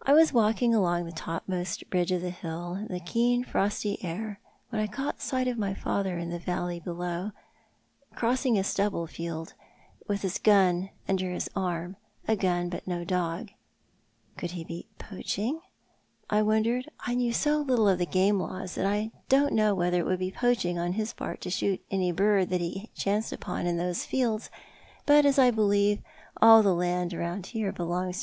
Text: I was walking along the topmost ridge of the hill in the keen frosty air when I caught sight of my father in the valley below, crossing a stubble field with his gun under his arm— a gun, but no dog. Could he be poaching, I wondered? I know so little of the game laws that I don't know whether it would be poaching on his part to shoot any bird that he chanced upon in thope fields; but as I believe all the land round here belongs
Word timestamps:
I 0.00 0.14
was 0.14 0.32
walking 0.32 0.74
along 0.74 1.04
the 1.04 1.12
topmost 1.12 1.84
ridge 1.92 2.10
of 2.12 2.22
the 2.22 2.30
hill 2.30 2.76
in 2.76 2.86
the 2.86 2.98
keen 2.98 3.44
frosty 3.44 4.02
air 4.02 4.40
when 4.70 4.80
I 4.80 4.86
caught 4.86 5.20
sight 5.20 5.46
of 5.48 5.58
my 5.58 5.74
father 5.74 6.16
in 6.16 6.30
the 6.30 6.38
valley 6.38 6.80
below, 6.80 7.32
crossing 8.14 8.56
a 8.58 8.64
stubble 8.64 9.06
field 9.06 9.52
with 10.08 10.22
his 10.22 10.38
gun 10.38 10.88
under 11.06 11.30
his 11.30 11.50
arm— 11.54 11.96
a 12.26 12.36
gun, 12.36 12.70
but 12.70 12.86
no 12.86 13.04
dog. 13.04 13.50
Could 14.38 14.52
he 14.52 14.64
be 14.64 14.88
poaching, 14.98 15.60
I 16.30 16.40
wondered? 16.40 16.88
I 17.00 17.14
know 17.14 17.30
so 17.32 17.58
little 17.60 17.86
of 17.86 17.98
the 17.98 18.06
game 18.06 18.40
laws 18.40 18.74
that 18.76 18.86
I 18.86 19.10
don't 19.28 19.52
know 19.52 19.74
whether 19.74 19.98
it 20.00 20.06
would 20.06 20.20
be 20.20 20.32
poaching 20.32 20.78
on 20.78 20.94
his 20.94 21.12
part 21.12 21.42
to 21.42 21.50
shoot 21.50 21.84
any 21.90 22.12
bird 22.12 22.48
that 22.48 22.62
he 22.62 22.88
chanced 22.94 23.30
upon 23.30 23.66
in 23.66 23.76
thope 23.76 23.96
fields; 24.06 24.48
but 25.04 25.26
as 25.26 25.38
I 25.38 25.50
believe 25.50 26.00
all 26.40 26.62
the 26.62 26.74
land 26.74 27.12
round 27.12 27.48
here 27.48 27.72
belongs 27.72 28.22